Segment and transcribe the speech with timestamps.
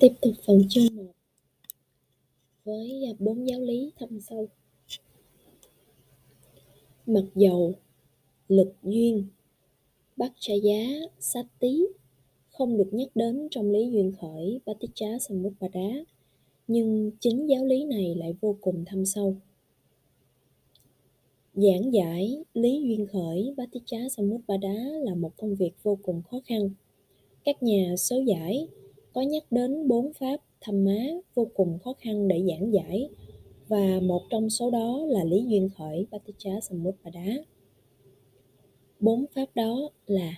[0.00, 1.02] Tiếp tục phần chương 1
[2.64, 4.48] với à, bốn giáo lý thâm sâu.
[7.06, 7.74] Mặc dầu,
[8.48, 9.26] lực duyên,
[10.16, 10.86] bắt cha giá,
[11.20, 11.86] sát tí
[12.48, 15.88] không được nhắc đến trong lý duyên khởi Paticca Samuppada,
[16.68, 19.36] nhưng chính giáo lý này lại vô cùng thâm sâu.
[21.54, 26.70] Giảng giải lý duyên khởi Paticca Samuppada là một công việc vô cùng khó khăn.
[27.44, 28.68] Các nhà số giải
[29.16, 33.08] có nhắc đến bốn pháp thâm má vô cùng khó khăn để giảng giải,
[33.68, 37.24] và một trong số đó là lý duyên khởi Paticca Samuppada.
[39.00, 40.32] Bốn pháp đó là,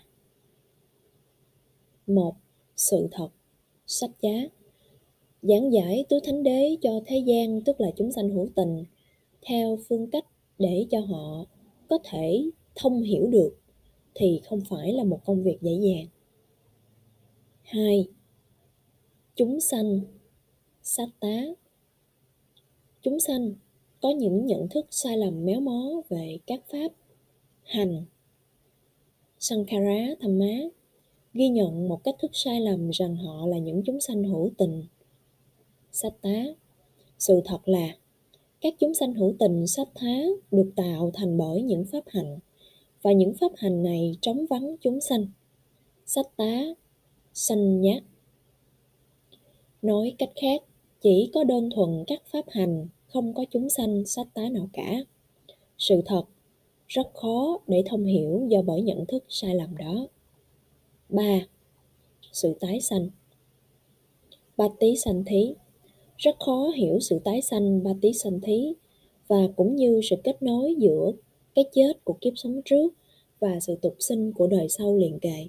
[2.06, 2.34] một,
[2.76, 3.28] Sự thật,
[3.86, 4.48] Sách giá
[5.42, 8.84] Giảng giải tứ thánh đế cho thế gian, tức là chúng sanh hữu tình,
[9.42, 10.26] theo phương cách
[10.58, 11.44] để cho họ
[11.88, 13.58] có thể thông hiểu được,
[14.14, 16.06] thì không phải là một công việc dễ dàng.
[17.62, 18.08] 2
[19.38, 20.00] chúng sanh
[20.82, 21.42] sát tá
[23.02, 23.54] chúng sanh
[24.00, 26.92] có những nhận thức sai lầm méo mó về các pháp,
[27.62, 28.04] hành
[29.38, 30.60] sankhara Tham Má,
[31.34, 34.84] ghi nhận một cách thức sai lầm rằng họ là những chúng sanh hữu tình.
[35.92, 36.44] Sát tá
[37.18, 37.96] Sự thật là
[38.60, 42.38] các chúng sanh hữu tình sát thá được tạo thành bởi những pháp hành
[43.02, 45.26] và những pháp hành này trống vắng chúng sanh.
[46.06, 46.64] Sát tá
[47.34, 48.02] Sanh nhát
[49.82, 50.62] Nói cách khác,
[51.00, 55.04] chỉ có đơn thuần các pháp hành, không có chúng sanh sát tá nào cả.
[55.78, 56.22] Sự thật
[56.88, 60.06] rất khó để thông hiểu do bởi nhận thức sai lầm đó.
[61.08, 61.40] 3.
[62.32, 63.08] Sự tái sanh
[64.56, 65.54] Ba tí sanh thí
[66.16, 68.72] Rất khó hiểu sự tái sanh ba tí sanh thí
[69.28, 71.12] và cũng như sự kết nối giữa
[71.54, 72.94] cái chết của kiếp sống trước
[73.40, 75.46] và sự tục sinh của đời sau liền kề.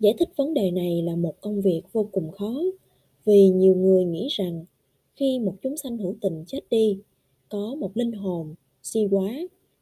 [0.00, 2.54] Giải thích vấn đề này là một công việc vô cùng khó
[3.24, 4.64] vì nhiều người nghĩ rằng
[5.16, 6.98] khi một chúng sanh hữu tình chết đi,
[7.48, 9.32] có một linh hồn, si quá,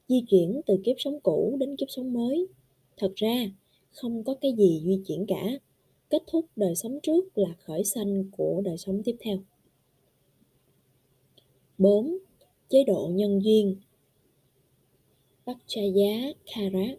[0.09, 2.47] di chuyển từ kiếp sống cũ đến kiếp sống mới.
[2.97, 3.51] Thật ra,
[3.91, 5.59] không có cái gì di chuyển cả.
[6.11, 9.39] Kết thúc đời sống trước là khởi sanh của đời sống tiếp theo.
[11.79, 12.19] 4.
[12.69, 13.77] Chế độ nhân duyên
[15.47, 16.95] Pachaya Kara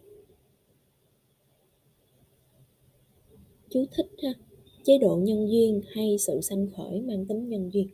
[3.70, 4.49] Chú thích ha
[4.84, 7.88] chế độ nhân duyên hay sự sanh khởi mang tính nhân duyên.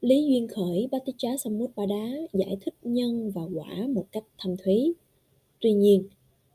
[0.00, 4.92] Lý duyên khởi Paticca Samutpada giải thích nhân và quả một cách thâm thúy.
[5.60, 6.04] Tuy nhiên,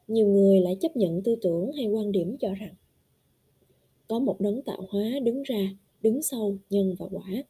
[0.07, 2.73] nhiều người lại chấp nhận tư tưởng hay quan điểm cho rằng
[4.07, 7.43] có một đấng tạo hóa đứng ra, đứng sau nhân và quả.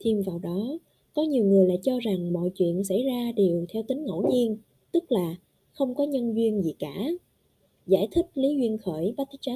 [0.00, 0.78] Thêm vào đó,
[1.14, 4.56] có nhiều người lại cho rằng mọi chuyện xảy ra đều theo tính ngẫu nhiên,
[4.92, 5.36] tức là
[5.72, 6.94] không có nhân duyên gì cả
[7.86, 9.52] Giải thích lý duyên khởi Paticca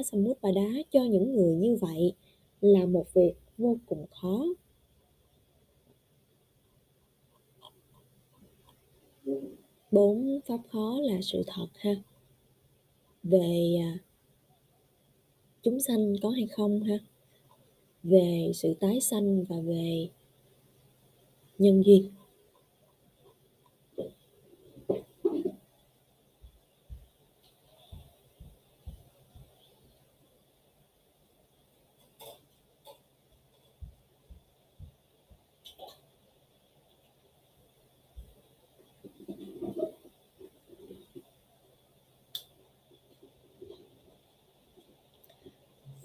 [0.51, 2.13] đá cho những người như vậy
[2.61, 4.45] là một việc vô cùng khó.
[9.91, 11.95] Bốn pháp khó là sự thật ha.
[13.23, 13.99] Về à,
[15.63, 16.99] chúng sanh có hay không ha.
[18.03, 20.09] Về sự tái sanh và về
[21.57, 22.11] nhân duyên.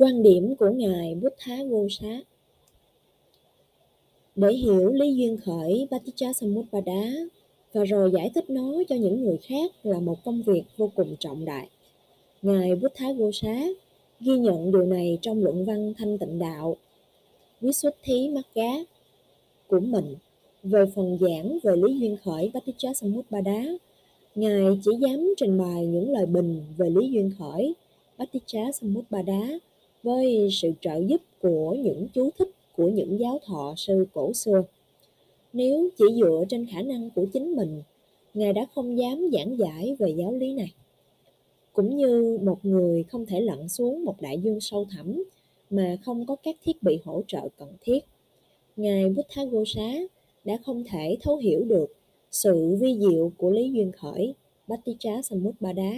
[0.03, 2.21] Quan điểm của Ngài Buddha Gosa
[4.37, 7.03] Để hiểu lý duyên khởi Paticca Samuppada
[7.73, 11.17] và rồi giải thích nó cho những người khác là một công việc vô cùng
[11.21, 11.69] trọng đại.
[12.43, 13.67] Ngài Buddha Xá
[14.21, 16.77] ghi nhận điều này trong luận văn Thanh Tịnh Đạo
[17.61, 18.73] Quý xuất thí mắc gá
[19.69, 20.15] của mình
[20.63, 23.63] về phần giảng về lý duyên khởi Paticca Samuppada.
[24.35, 27.75] Ngài chỉ dám trình bày những lời bình về lý duyên khởi
[28.19, 29.59] Paticca Samutpada
[30.03, 34.63] với sự trợ giúp của những chú thích của những giáo thọ sư cổ xưa.
[35.53, 37.83] Nếu chỉ dựa trên khả năng của chính mình,
[38.35, 40.73] Ngài đã không dám giảng giải về giáo lý này.
[41.73, 45.23] Cũng như một người không thể lặn xuống một đại dương sâu thẳm
[45.71, 48.01] mà không có các thiết bị hỗ trợ cần thiết.
[48.77, 49.05] Ngài
[49.51, 49.93] Buddha
[50.45, 51.87] đã không thể thấu hiểu được
[52.31, 54.35] sự vi diệu của lý duyên khởi
[54.69, 55.91] Bhatticha Samutpada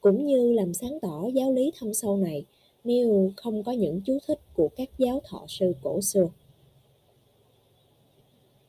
[0.00, 2.44] cũng như làm sáng tỏ giáo lý thâm sâu này
[2.86, 6.28] nếu không có những chú thích của các giáo thọ sư cổ xưa.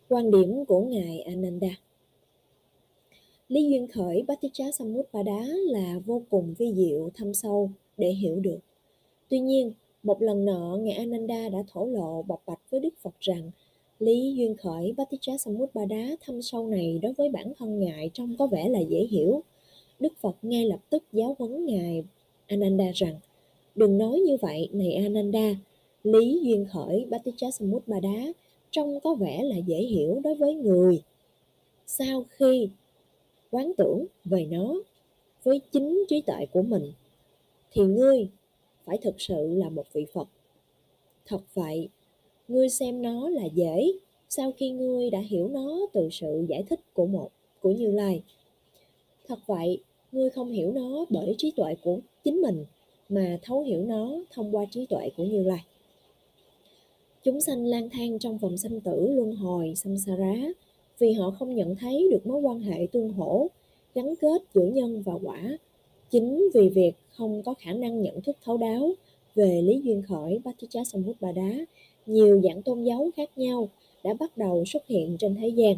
[0.09, 1.69] Quan điểm của Ngài Ananda
[3.47, 8.59] Lý duyên khởi Bhatticha Samutpada là vô cùng vi diệu thâm sâu để hiểu được.
[9.29, 9.73] Tuy nhiên,
[10.03, 13.51] Một lần nọ, Ngài Ananda đã thổ lộ bộc bạch với Đức Phật rằng
[13.99, 18.69] lý duyên khởi Bhattichasamutpada thâm sâu này đối với bản thân Ngài trông có vẻ
[18.69, 19.43] là dễ hiểu.
[19.99, 22.03] Đức Phật ngay lập tức giáo huấn Ngài
[22.47, 23.15] Ananda rằng
[23.77, 25.55] Đừng nói như vậy, này Ananda,
[26.03, 28.31] lý duyên khởi Bhattichasamutpada
[28.71, 31.01] trông có vẻ là dễ hiểu đối với người.
[31.87, 32.69] Sau khi
[33.51, 34.75] quán tưởng về nó
[35.43, 36.91] với chính trí tuệ của mình,
[37.71, 38.27] thì ngươi
[38.85, 40.27] phải thực sự là một vị Phật.
[41.25, 41.89] Thật vậy,
[42.47, 43.91] ngươi xem nó là dễ
[44.29, 47.29] sau khi ngươi đã hiểu nó từ sự giải thích của một
[47.61, 48.23] của Như Lai.
[49.27, 49.79] Thật vậy,
[50.11, 52.65] ngươi không hiểu nó bởi trí tuệ của chính mình
[53.09, 55.63] mà thấu hiểu nó thông qua trí tuệ của Như Lai.
[57.23, 60.35] Chúng sanh lang thang trong vòng sanh tử luân hồi samsara
[60.99, 63.47] vì họ không nhận thấy được mối quan hệ tương hỗ,
[63.95, 65.57] gắn kết giữa nhân và quả.
[66.09, 68.91] Chính vì việc không có khả năng nhận thức thấu đáo
[69.35, 71.49] về lý duyên khởi Bhattichasamutpada,
[72.05, 73.69] nhiều dạng tôn giáo khác nhau
[74.03, 75.75] đã bắt đầu xuất hiện trên thế gian.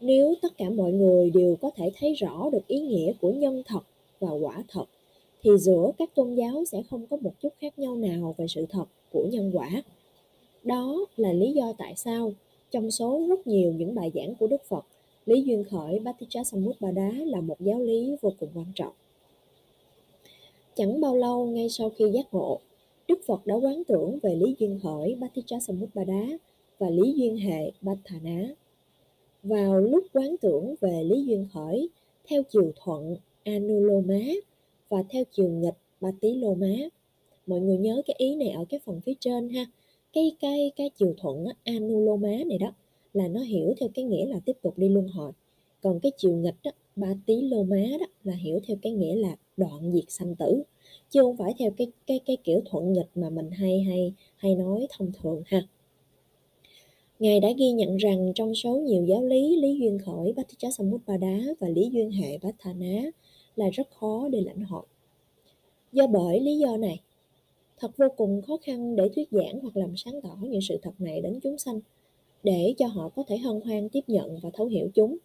[0.00, 3.62] Nếu tất cả mọi người đều có thể thấy rõ được ý nghĩa của nhân
[3.66, 3.82] thật
[4.20, 4.84] và quả thật,
[5.42, 8.66] thì giữa các tôn giáo sẽ không có một chút khác nhau nào về sự
[8.70, 9.82] thật của nhân quả.
[10.62, 12.32] Đó là lý do tại sao
[12.70, 14.84] trong số rất nhiều những bài giảng của Đức Phật,
[15.26, 18.92] lý duyên khởi Bhattichasamutpada là một giáo lý vô cùng quan trọng.
[20.74, 22.60] Chẳng bao lâu ngay sau khi giác ngộ,
[23.08, 26.26] Đức Phật đã quán tưởng về lý duyên khởi Bhattichasamutpada
[26.78, 28.48] và lý duyên hệ Bhatthana.
[29.42, 31.88] Vào lúc quán tưởng về lý duyên khởi
[32.28, 34.20] theo chiều thuận Anuloma
[34.90, 36.74] và theo chiều nghịch ba tí lô má
[37.46, 39.66] Mọi người nhớ cái ý này ở cái phần phía trên ha.
[40.12, 42.72] Cái cái cái chiều thuận Anuloma này đó
[43.12, 45.32] là nó hiểu theo cái nghĩa là tiếp tục đi luân hồi.
[45.80, 47.14] Còn cái chiều nghịch đó, má
[48.00, 50.62] đó là hiểu theo cái nghĩa là đoạn diệt sanh tử
[51.10, 54.54] chứ không phải theo cái cái cái kiểu thuận nghịch mà mình hay hay hay
[54.54, 55.62] nói thông thường ha.
[57.18, 61.68] Ngài đã ghi nhận rằng trong số nhiều giáo lý, lý duyên khởi Bhattichasamutpada và
[61.68, 63.10] lý duyên hệ Bhatthana
[63.60, 64.86] là rất khó để lãnh hội.
[65.92, 67.00] Do bởi lý do này,
[67.78, 70.92] thật vô cùng khó khăn để thuyết giảng hoặc làm sáng tỏ những sự thật
[70.98, 71.80] này đến chúng sanh,
[72.42, 75.16] để cho họ có thể hân hoan tiếp nhận và thấu hiểu chúng.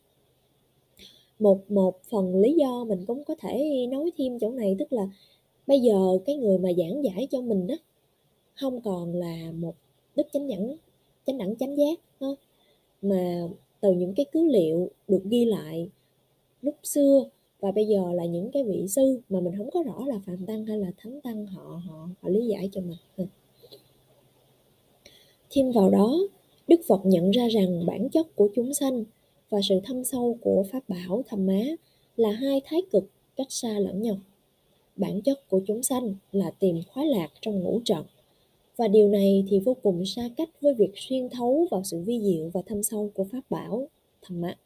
[1.40, 5.08] Một một phần lý do mình cũng có thể nói thêm chỗ này tức là
[5.68, 7.76] bây giờ cái người mà giảng giải cho mình đó
[8.56, 9.76] không còn là một
[10.16, 10.78] đức chánh nhẫn
[11.26, 12.28] chánh đẳng chánh giác ha,
[13.02, 13.48] mà
[13.82, 15.90] từ những cái cứ liệu được ghi lại
[16.62, 17.30] lúc xưa
[17.66, 20.46] và bây giờ là những cái vị sư mà mình không có rõ là phạm
[20.46, 22.98] tăng hay là thánh tăng họ họ họ lý giải cho mình.
[23.18, 23.26] Ừ.
[25.50, 26.18] Thêm vào đó,
[26.68, 29.04] đức phật nhận ra rằng bản chất của chúng sanh
[29.50, 31.62] và sự thâm sâu của pháp bảo thầm má
[32.18, 33.04] là hai thái cực
[33.36, 34.18] cách xa lẫn nhau.
[34.96, 38.06] Bản chất của chúng sanh là tìm khoái lạc trong ngũ trận
[38.78, 42.20] và điều này thì vô cùng xa cách với việc xuyên thấu vào sự vi
[42.22, 43.88] diệu và thâm sâu của pháp bảo
[44.22, 44.58] thầm má.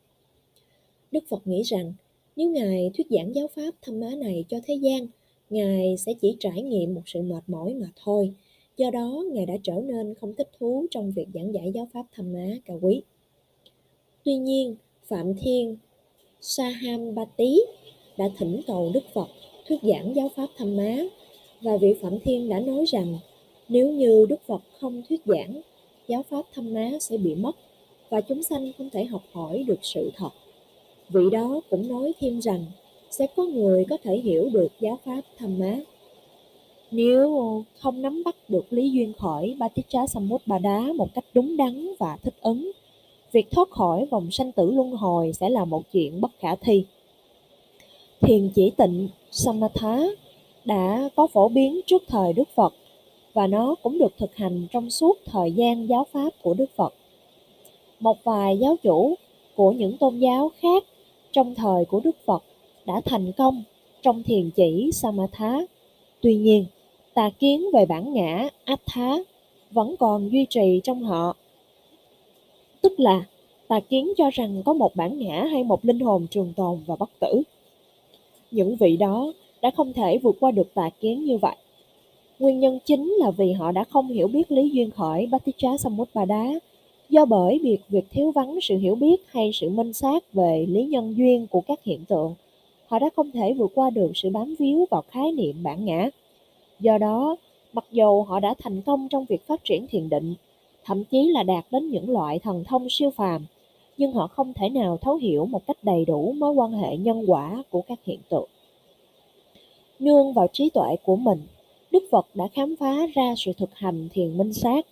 [1.11, 1.93] Đức phật nghĩ rằng
[2.39, 5.07] nếu Ngài thuyết giảng giáo pháp thâm má này cho thế gian,
[5.49, 8.33] Ngài sẽ chỉ trải nghiệm một sự mệt mỏi mà thôi.
[8.77, 12.05] Do đó, Ngài đã trở nên không thích thú trong việc giảng giải giáo pháp
[12.15, 13.01] thâm má cao quý.
[14.25, 14.75] Tuy nhiên,
[15.07, 15.77] Phạm Thiên
[16.41, 17.59] Sahambati
[18.17, 19.27] đã thỉnh cầu Đức Phật
[19.67, 20.97] thuyết giảng giáo pháp thâm má
[21.61, 23.19] và vị Phạm Thiên đã nói rằng
[23.69, 25.61] nếu như Đức Phật không thuyết giảng,
[26.07, 27.55] giáo pháp thâm má sẽ bị mất
[28.09, 30.29] và chúng sanh không thể học hỏi được sự thật
[31.09, 32.65] vị đó cũng nói thêm rằng
[33.09, 35.75] sẽ có người có thể hiểu được giáo pháp thầm má.
[36.91, 41.57] Nếu không nắm bắt được lý duyên khỏi Baticha Samut Bà Đá một cách đúng
[41.57, 42.71] đắn và thích ứng,
[43.31, 46.85] việc thoát khỏi vòng sanh tử luân hồi sẽ là một chuyện bất khả thi.
[48.21, 49.99] Thiền chỉ tịnh Samatha
[50.65, 52.73] đã có phổ biến trước thời Đức Phật
[53.33, 56.93] và nó cũng được thực hành trong suốt thời gian giáo pháp của Đức Phật.
[57.99, 59.15] Một vài giáo chủ
[59.55, 60.83] của những tôn giáo khác
[61.31, 62.43] trong thời của Đức Phật
[62.85, 63.63] đã thành công
[64.01, 65.59] trong thiền chỉ Samatha.
[66.21, 66.65] Tuy nhiên,
[67.13, 69.17] tà kiến về bản ngã Atha
[69.71, 71.35] vẫn còn duy trì trong họ.
[72.81, 73.25] Tức là
[73.67, 76.95] tà kiến cho rằng có một bản ngã hay một linh hồn trường tồn và
[76.95, 77.41] bất tử.
[78.51, 81.55] Những vị đó đã không thể vượt qua được tà kiến như vậy.
[82.39, 86.45] Nguyên nhân chính là vì họ đã không hiểu biết lý duyên khỏi Bhatticha Samutpada
[87.09, 90.85] do bởi việc việc thiếu vắng sự hiểu biết hay sự minh xác về lý
[90.85, 92.35] nhân duyên của các hiện tượng,
[92.87, 96.09] họ đã không thể vượt qua được sự bám víu vào khái niệm bản ngã
[96.79, 97.35] do đó,
[97.73, 100.35] mặc dù họ đã thành công trong việc phát triển thiền định,
[100.85, 103.45] thậm chí là đạt đến những loại thần thông siêu phàm,
[103.97, 107.23] nhưng họ không thể nào thấu hiểu một cách đầy đủ mối quan hệ nhân
[107.27, 108.49] quả của các hiện tượng
[109.99, 111.41] nương vào trí tuệ của mình,
[111.91, 114.85] Đức Phật đã khám phá ra sự thực hành thiền minh sát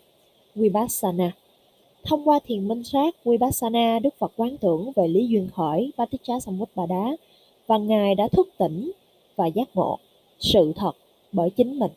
[0.55, 1.31] Vipassana.
[2.07, 6.33] Thông qua thiền minh sát Vipassana, Đức Phật quán tưởng về lý duyên khởi Paticca
[7.67, 8.91] và Ngài đã thức tỉnh
[9.35, 9.99] và giác ngộ
[10.39, 10.91] sự thật
[11.31, 11.91] bởi chính mình,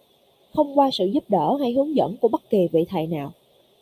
[0.55, 3.33] không qua sự giúp đỡ hay hướng dẫn của bất kỳ vị thầy nào.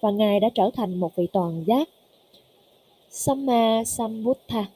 [0.01, 1.89] Và Ngài đã trở thành một vị toàn giác
[3.11, 4.67] Samma Sambuddha.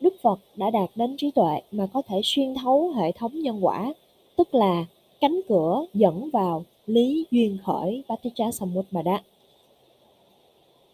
[0.00, 3.64] Đức Phật đã đạt đến trí tuệ mà có thể xuyên thấu hệ thống nhân
[3.64, 3.94] quả,
[4.36, 4.84] tức là
[5.20, 9.22] cánh cửa dẫn vào lý duyên khởi Paticca Samuppada.